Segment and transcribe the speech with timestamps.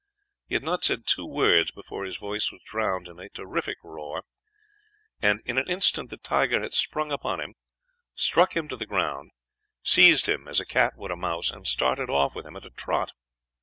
[0.47, 4.23] He had not said two words before his voice was drowned in a terrific roar,
[5.21, 7.53] and in an instant the tiger had sprung upon him,
[8.15, 9.29] struck him to the ground,
[9.83, 12.71] seized him as a cat would a mouse, and started off with him at a
[12.71, 13.11] trot.